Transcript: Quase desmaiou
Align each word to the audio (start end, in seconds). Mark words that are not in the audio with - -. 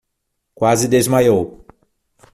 Quase 0.55 0.87
desmaiou 0.87 1.63